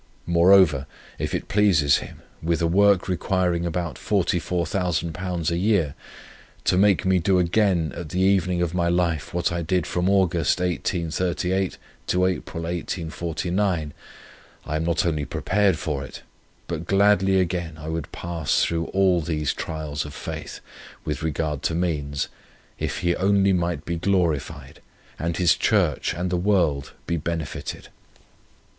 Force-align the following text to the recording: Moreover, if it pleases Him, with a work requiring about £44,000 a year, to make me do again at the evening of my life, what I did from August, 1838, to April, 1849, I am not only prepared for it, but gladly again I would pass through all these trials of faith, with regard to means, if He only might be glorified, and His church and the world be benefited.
Moreover, 0.25 0.87
if 1.19 1.35
it 1.35 1.47
pleases 1.47 1.97
Him, 1.97 2.23
with 2.41 2.59
a 2.59 2.65
work 2.65 3.07
requiring 3.07 3.67
about 3.67 3.97
£44,000 3.97 5.51
a 5.51 5.57
year, 5.59 5.93
to 6.63 6.75
make 6.75 7.05
me 7.05 7.19
do 7.19 7.37
again 7.37 7.93
at 7.95 8.09
the 8.09 8.19
evening 8.19 8.63
of 8.63 8.73
my 8.73 8.89
life, 8.89 9.31
what 9.31 9.51
I 9.51 9.61
did 9.61 9.85
from 9.85 10.09
August, 10.09 10.59
1838, 10.59 11.77
to 12.07 12.25
April, 12.25 12.63
1849, 12.63 13.93
I 14.65 14.75
am 14.75 14.83
not 14.83 15.05
only 15.05 15.23
prepared 15.23 15.77
for 15.77 16.03
it, 16.03 16.23
but 16.65 16.87
gladly 16.87 17.39
again 17.39 17.77
I 17.77 17.87
would 17.87 18.11
pass 18.11 18.63
through 18.63 18.85
all 18.85 19.21
these 19.21 19.53
trials 19.53 20.03
of 20.03 20.15
faith, 20.15 20.61
with 21.05 21.21
regard 21.21 21.61
to 21.69 21.75
means, 21.75 22.27
if 22.79 23.01
He 23.01 23.15
only 23.17 23.53
might 23.53 23.85
be 23.85 23.97
glorified, 23.97 24.81
and 25.19 25.37
His 25.37 25.53
church 25.55 26.15
and 26.15 26.31
the 26.31 26.37
world 26.37 26.93
be 27.05 27.17
benefited. 27.17 27.89